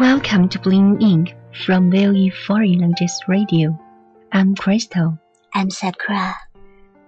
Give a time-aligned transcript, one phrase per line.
[0.00, 1.34] Welcome to Bloom in Ink.
[1.66, 3.78] from Value Foreign Languages Radio.
[4.32, 5.18] I'm Crystal.
[5.52, 6.36] I'm Sakura.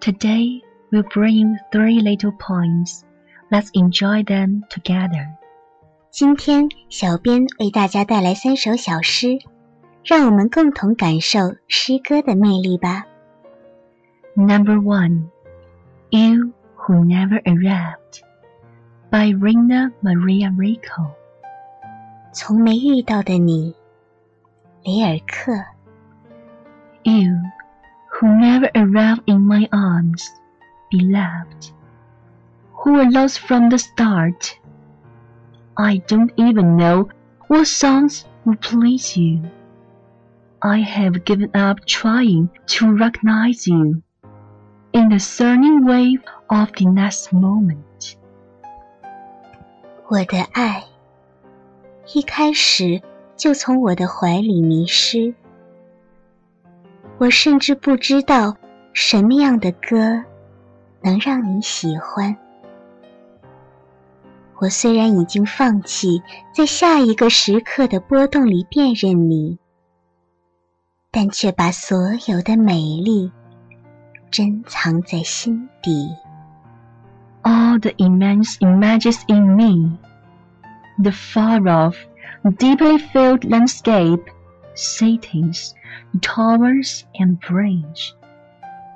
[0.00, 0.60] Today,
[0.90, 3.04] we'll bring three little poems.
[3.52, 5.28] Let's enjoy them together.
[6.10, 9.38] 今天，小编为大家带来三首小诗，
[10.04, 13.06] 让我们共同感受诗歌的魅力吧。
[14.34, 15.28] Number one,
[16.10, 18.22] You Who Never Arrived
[19.12, 21.19] by Rainer Maria Rilke.
[22.33, 23.73] 从没遇到的你，
[24.83, 25.53] 雷尔克。
[27.03, 27.35] You
[28.11, 30.23] who never arrived in my arms,
[30.89, 31.71] beloved,
[32.73, 34.57] who were lost from the start.
[35.75, 37.09] I don't even know
[37.47, 39.41] what songs will please you.
[40.59, 44.01] I have given up trying to recognize you
[44.93, 48.15] in the surging wave of the next moment.
[50.07, 50.83] 我的爱，
[52.14, 53.00] 一开始
[53.36, 55.34] 就从我的怀里迷失。
[57.18, 58.56] 我甚至不知道
[58.92, 60.24] 什么样的歌
[61.02, 62.36] 能让你喜欢。
[64.58, 66.22] 我虽然已经放弃
[66.54, 69.58] 在下一个时刻的波动里辨认你，
[71.10, 71.96] 但却把所
[72.28, 73.30] 有的美丽
[74.30, 76.10] 珍藏在心底。
[77.42, 79.98] all the immense images in me,
[80.99, 81.97] the far off,
[82.57, 84.29] deeply filled landscape,
[84.73, 85.73] cities,
[86.21, 88.13] towers and bridge,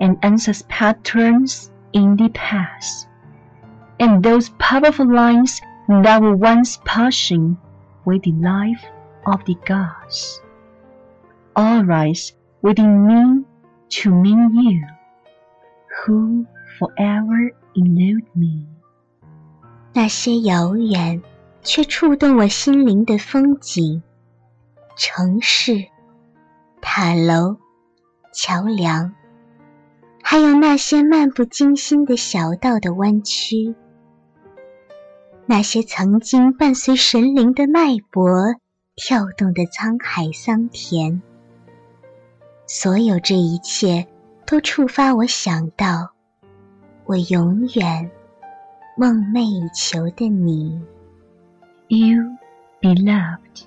[0.00, 3.08] and endless patterns in the past,
[4.00, 7.56] and those powerful lines that were once pushing
[8.04, 8.84] with the life
[9.26, 10.42] of the gods,
[11.56, 13.44] all rise within me
[13.88, 14.86] to mean you,
[16.04, 16.46] who
[16.78, 18.66] forever elude me.
[19.96, 21.22] 那些遥远
[21.71, 24.01] 却触动我心灵的风景，
[24.97, 25.85] 城市、
[26.81, 27.57] 塔楼、
[28.33, 29.13] 桥梁，
[30.23, 33.75] 还有那些漫不经心的小道的弯曲，
[35.45, 38.55] 那些曾经伴随神灵的脉搏
[38.95, 41.21] 跳动的沧海桑田，
[42.65, 44.07] 所有这一切
[44.47, 46.09] 都触发我想到。
[47.05, 48.09] 我永远
[48.97, 50.81] 梦寐以求的你，
[51.88, 52.38] You,
[52.80, 53.66] beloved,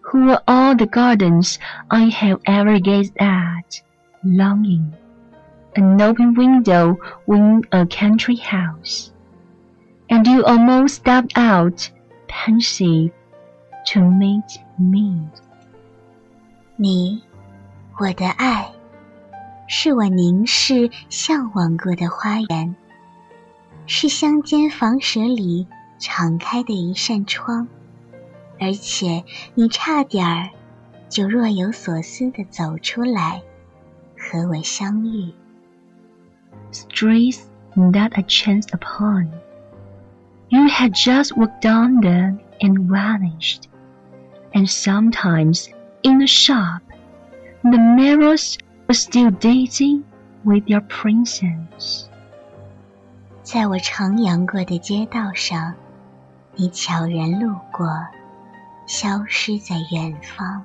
[0.00, 1.58] who are all the gardens
[1.90, 3.82] I have ever gazed at,
[4.22, 4.92] longing,
[5.76, 9.12] an open window in a country house,
[10.10, 11.90] and you almost stepped out,
[12.28, 13.10] pensive,
[13.86, 15.28] to meet me.
[16.76, 17.22] 你，
[17.98, 18.72] 我的爱，
[19.68, 22.74] 是我凝视、向往过的花园，
[23.86, 25.66] 是乡间房舍里
[25.99, 27.67] 敞开的一扇窗，
[28.59, 29.23] 而且
[29.53, 30.49] 你差点儿
[31.09, 33.41] 就若有所思地走出来，
[34.17, 35.33] 和我相遇。
[36.71, 37.41] Streets
[37.75, 39.27] that I chanced upon.
[40.49, 43.63] You had just walked down them and vanished.
[44.53, 45.67] And sometimes
[46.01, 46.81] in the shop,
[47.61, 48.57] the mirrors
[48.87, 50.03] were still dancing
[50.43, 52.05] with your princess.
[53.43, 55.75] 在我徜徉过的街道上，
[56.58, 57.88] 你悄然路过，
[58.86, 60.64] 消失在远方。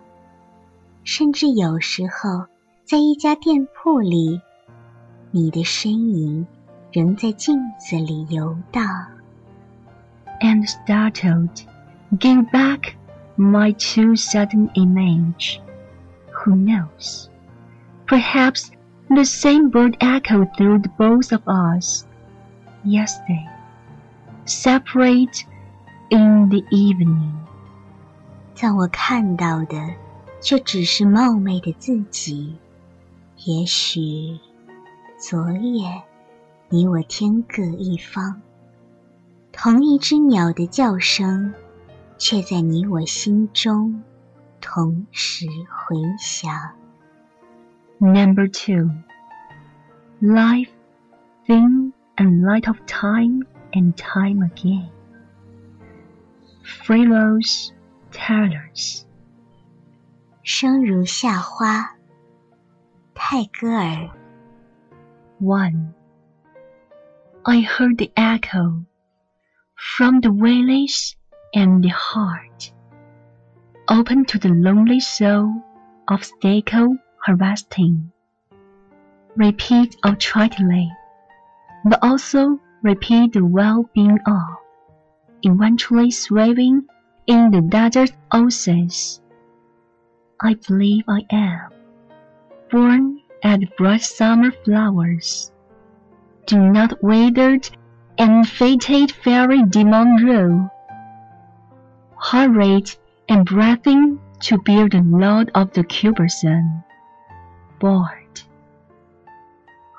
[1.04, 2.46] 甚至有时候，
[2.84, 4.42] 在一家店铺里，
[5.32, 6.46] 你的身影
[6.92, 8.84] 仍在镜子里游荡。
[10.42, 11.64] And startled,
[12.20, 12.94] gave back
[13.36, 15.60] my too sudden image.
[16.32, 17.28] Who knows?
[18.06, 18.70] Perhaps
[19.08, 22.06] the same bird echoed through the both of us
[22.86, 23.48] yesterday,
[24.46, 25.44] separate
[26.15, 27.33] in the evening.
[28.57, 29.77] 但我看到的，
[30.41, 32.57] 却只是冒昧的自己。
[33.45, 34.39] 也许，
[35.19, 36.03] 昨夜
[36.69, 38.41] 你我天各一方，
[39.53, 41.53] 同一只鸟的叫声，
[42.17, 44.03] 却在你我心中
[44.61, 46.53] 同时回响。
[47.99, 48.91] Number two,
[50.23, 50.71] life,
[51.47, 54.89] thing, and light of time and time again.
[56.64, 57.72] Freerose
[58.12, 59.06] Taylors.
[60.44, 61.96] 生如夏花，
[63.14, 64.10] 泰戈尔。
[65.40, 65.94] One.
[67.44, 68.86] I heard the echo
[69.98, 71.16] from the valleys
[71.54, 72.74] and the heart,
[73.88, 75.54] open to the lonely soul
[76.08, 78.12] of staccato harvesting.
[79.36, 80.90] Repeat altritely,
[81.86, 84.58] but also repeat the well-being of,
[85.44, 86.86] eventually swerving
[87.28, 89.22] in the desert oasis.
[90.42, 91.70] I believe I am
[92.72, 95.52] born as bright summer flowers.
[96.46, 97.70] Do not withered
[98.18, 100.70] and fated fairy demon row,
[102.18, 102.92] hurried
[103.28, 106.84] and breathing to bear the load of the Cuberson.
[107.80, 108.44] Bored.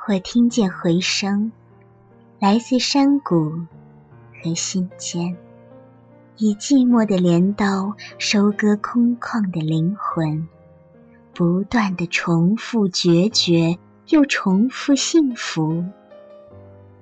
[0.09, 1.53] 我听见回声，
[2.41, 3.67] 来自山谷
[4.42, 5.36] 和心间，
[6.38, 10.48] 以寂寞的镰刀收割空旷的灵魂，
[11.34, 13.78] 不断的重复决绝，
[14.10, 15.84] 又重复幸福。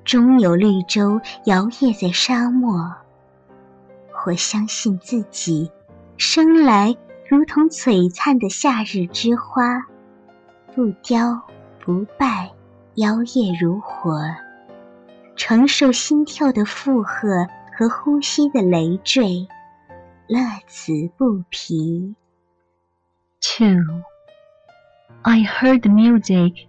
[0.05, 2.93] 终有绿洲摇曳在沙漠。
[4.25, 5.71] 我相信自己，
[6.17, 6.95] 生来
[7.27, 9.85] 如同璀璨的夏日之花，
[10.73, 11.41] 不凋
[11.83, 12.51] 不败，
[12.95, 14.21] 摇曳如火，
[15.36, 17.46] 承受心跳的负荷
[17.76, 19.46] 和呼吸的累赘，
[20.26, 22.14] 乐此不疲。
[23.40, 24.02] Two.
[25.22, 26.66] I heard the music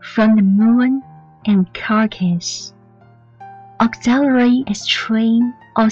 [0.00, 1.02] from the moon
[1.44, 2.72] and carcass.
[3.78, 5.88] Auxiliary string or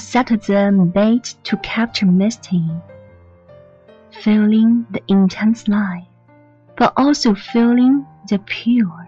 [0.47, 2.63] them bait to capture misty.
[4.11, 6.07] Feeling the intense life,
[6.77, 9.02] but also feeling the pure.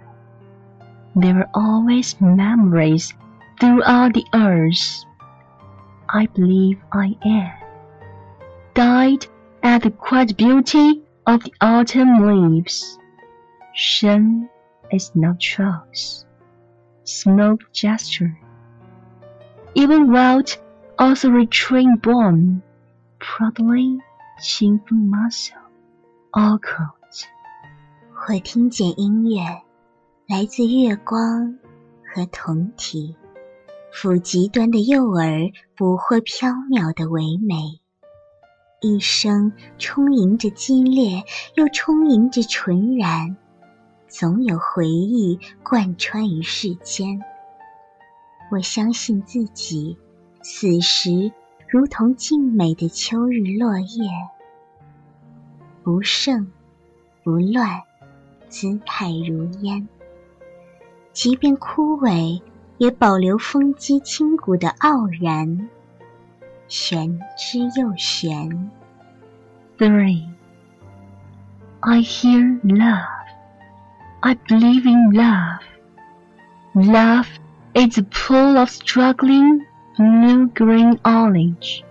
[1.14, 3.12] There are always memories
[3.61, 5.05] throughout the earth.
[6.08, 7.53] I believe I am.
[8.74, 9.27] Died
[9.62, 12.98] at the quiet beauty of the autumn leaves.
[13.74, 14.48] Shen
[14.91, 16.24] is not truth.
[17.05, 18.39] Smoke gesture.
[19.74, 20.56] Even wild
[20.98, 22.62] also retrain born,
[23.19, 24.00] proudly
[24.41, 25.56] 清风 muscle,
[26.32, 27.27] all cold.
[28.29, 29.62] 我听见音乐，
[30.27, 31.59] 来自月光
[32.03, 33.15] 和酮体，
[33.94, 37.79] 抚极端的诱饵，捕获缥缈的唯美。
[38.81, 43.37] 一生充盈着激烈，又充盈着纯然，
[44.07, 47.21] 总有回忆贯穿于世间。
[48.49, 49.95] 我相信自己，
[50.41, 51.31] 此时
[51.67, 54.09] 如同静美的秋日落叶，
[55.83, 56.51] 不盛
[57.23, 57.83] 不乱，
[58.49, 59.87] 姿态如烟。
[61.15, 62.41] 即便枯萎，
[62.79, 65.69] 也保留风肌清骨的傲然，
[66.69, 68.70] 玄之又玄。
[69.79, 70.29] Three.
[71.81, 73.06] I hear love.
[74.20, 75.60] I believe in love.
[76.74, 77.27] Love
[77.74, 79.65] is a pool of struggling
[79.96, 81.82] blue green olive.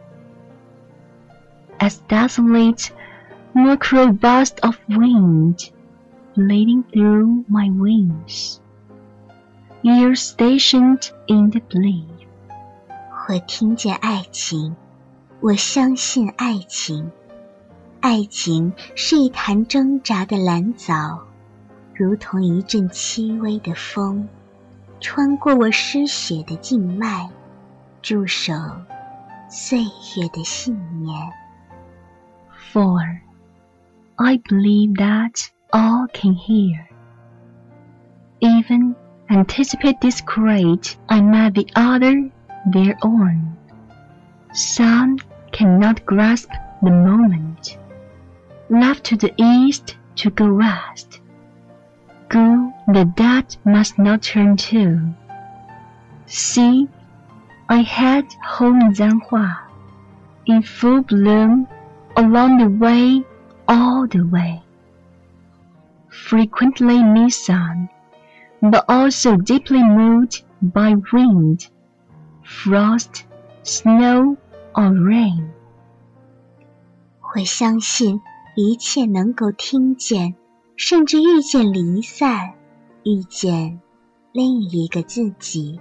[1.79, 2.91] As desolate,
[3.53, 5.71] more robust of wind,
[6.35, 8.59] bleeding through my wings.
[9.86, 11.60] Ears stationed in the.
[13.28, 14.74] 我听见爱情，
[15.40, 17.12] 我相信爱情。
[18.00, 21.26] 爱情是一潭挣扎的蓝藻，
[21.92, 24.26] 如同一阵轻微的风，
[25.00, 27.28] 穿过我失血的静脉，
[28.00, 28.54] 驻守
[29.50, 31.14] 岁月的信念。
[32.72, 33.20] For
[34.16, 36.86] I believe that all can hear,
[38.40, 38.94] even
[39.30, 42.30] anticipate this great I met the other
[42.66, 43.56] their own.
[44.52, 45.18] Some
[45.52, 46.50] cannot grasp
[46.82, 47.78] the moment.
[48.70, 51.20] Left to the east to go west.
[52.28, 55.14] Go the dead must not turn to.
[56.26, 56.88] See,
[57.68, 59.58] I had home Zanhua
[60.46, 61.66] in full bloom
[62.16, 63.24] along the way,
[63.68, 64.62] all the way.
[66.08, 67.88] Frequently miss sun,
[68.70, 71.68] but also deeply moved by wind,
[72.42, 73.24] frost,
[73.62, 74.36] snow,
[74.72, 75.50] or rain.
[77.34, 78.20] 我相信
[78.54, 80.34] 一切能够听见，
[80.76, 82.54] 甚至遇见离散，
[83.02, 83.80] 遇见
[84.32, 85.80] 另一个自己。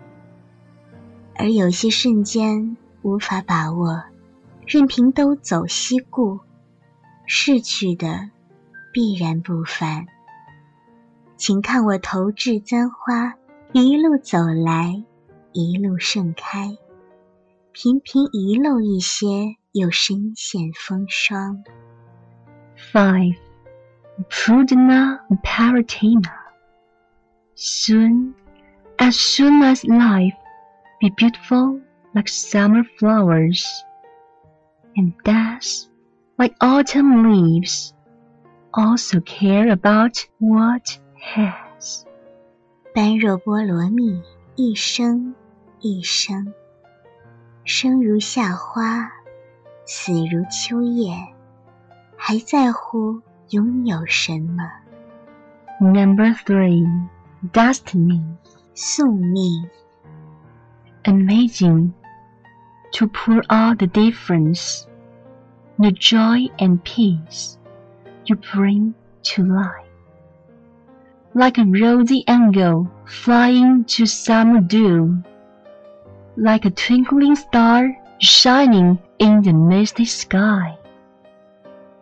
[1.36, 4.04] 而有些瞬间无法把握，
[4.66, 6.40] 任凭东走西顾，
[7.25, 8.30] 逝去的
[8.92, 10.08] 必然不凡。
[11.46, 13.36] 请看我投掷簪花，
[13.74, 15.04] 一路走来，
[15.52, 16.78] 一路盛开，
[17.74, 21.62] 频频遗漏一些，又深陷风霜。
[22.94, 23.36] Five,
[24.30, 26.32] Prudna Paratina.
[27.56, 28.36] Soon,
[28.96, 30.38] as soon as life
[31.02, 31.82] be beautiful
[32.14, 33.66] like summer flowers,
[34.96, 35.88] and death
[36.38, 37.92] like autumn leaves,
[38.72, 42.05] also care about what has.
[42.95, 44.23] 般若波罗蜜，
[44.57, 45.35] 一生
[45.81, 46.52] 一生，
[47.64, 49.11] 生如夏花，
[49.85, 51.12] 死如秋叶，
[52.17, 54.62] 还在乎拥有什么？
[55.81, 57.09] Number three,
[57.52, 58.23] Destiny.
[58.81, 59.69] 宿命，
[61.02, 61.95] Amazing
[62.93, 64.87] to pour out the difference,
[65.78, 67.57] the joy and peace
[68.26, 69.82] you bring to life.
[71.35, 75.23] Like a rosy angel flying to summer dew,
[76.37, 80.76] like a twinkling star shining in the misty sky.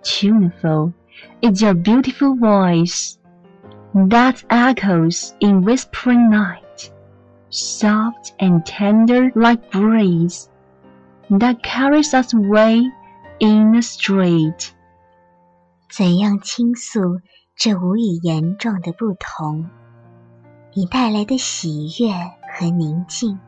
[0.02, 0.94] Tuneful
[1.42, 3.18] is your beautiful voice
[3.94, 6.90] that echoes in whispering night
[7.50, 10.50] soft and tender like breeze
[11.30, 12.90] that carries us away
[13.40, 14.72] in a street.
[15.88, 17.20] 怎样倾诉
[17.63, 19.69] 这无以言状的不同？
[20.73, 22.11] 你带来的喜悦
[22.51, 23.39] 和宁静，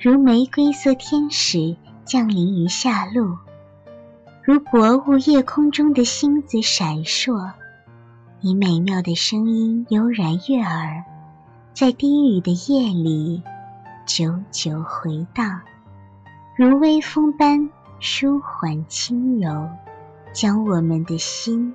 [0.00, 3.36] 如玫瑰色天使降临于夏露，
[4.42, 7.52] 如薄雾夜空中的星子闪烁。
[8.40, 11.04] 你美妙的声音悠然悦耳，
[11.74, 13.42] 在低语的夜里
[14.06, 15.60] 久久回荡，
[16.56, 17.68] 如微风般
[18.00, 19.68] 舒缓轻柔，
[20.32, 21.74] 将我们的心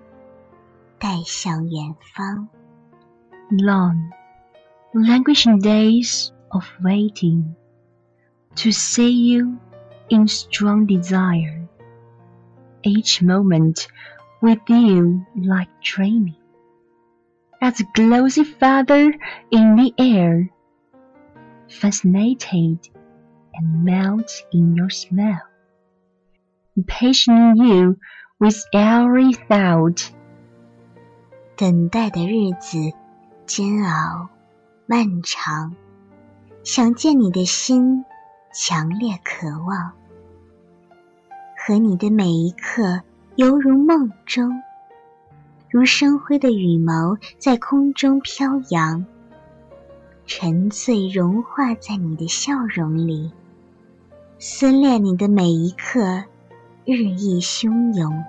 [0.98, 2.48] 带向远方。
[3.50, 4.10] Long,
[4.92, 7.54] languishing days of waiting
[8.56, 9.58] to see you
[10.08, 11.68] in strong desire.
[12.82, 13.86] Each moment
[14.40, 16.36] with you like dreaming.
[17.60, 19.14] As a glossy feather
[19.50, 20.50] in the air,
[21.68, 22.88] fascinated
[23.54, 25.40] and melt in your smell.
[26.78, 27.98] Patienting you
[28.38, 30.12] with every thought.
[31.59, 32.77] 等待的日子
[33.45, 34.29] 煎熬
[34.85, 35.75] 漫长，
[36.63, 38.05] 想见你的心
[38.53, 39.91] 强烈渴望，
[41.57, 43.01] 和你的每一刻
[43.35, 44.63] 犹如梦中，
[45.69, 49.05] 如生辉的羽毛在空中飘扬，
[50.25, 53.33] 沉醉融化在你的笑容里，
[54.37, 56.23] 思念你的每一刻
[56.85, 58.23] 日益汹涌。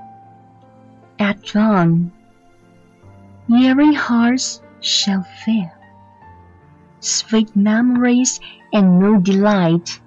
[1.16, 2.10] At dawn,
[3.50, 5.72] yearning hearts shall fail.
[7.00, 8.38] Sweet memories
[8.72, 10.00] and no delight,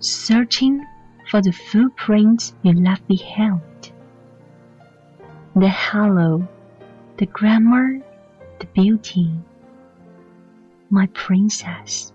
[0.00, 0.82] searching
[1.30, 3.92] for the footprints you left behind.
[5.54, 6.48] The halo,
[7.18, 8.00] the glamour,
[8.58, 9.32] the beauty,
[10.88, 12.12] my princess.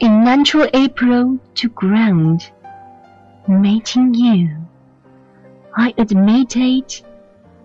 [0.00, 2.50] In natural April to ground,
[3.46, 4.56] mating you.
[5.76, 7.02] I admitted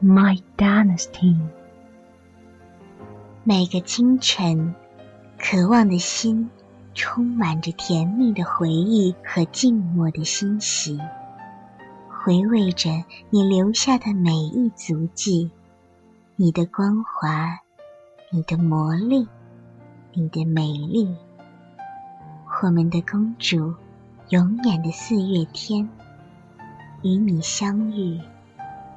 [0.01, 1.35] my dynasty.
[3.43, 4.75] 每个清晨，
[5.39, 6.49] 渴望的心
[6.93, 10.99] 充满着甜蜜的回忆和静默的欣喜，
[12.09, 12.89] 回味着
[13.29, 15.49] 你留下的每一足迹，
[16.35, 17.59] 你的光华，
[18.29, 19.27] 你的魔力，
[20.13, 21.15] 你的美丽。
[22.61, 23.73] 我们的公主，
[24.29, 25.87] 永远的四月天，
[27.01, 28.19] 与你相遇，